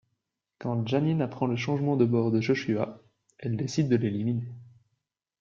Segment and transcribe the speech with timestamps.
[0.57, 2.99] Quand Janine apprend le changement de bord de Joshua,
[3.37, 4.51] elle décide de l'éliminer.